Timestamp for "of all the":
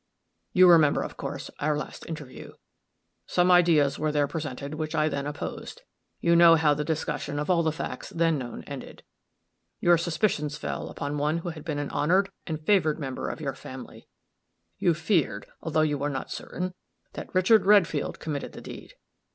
7.37-7.71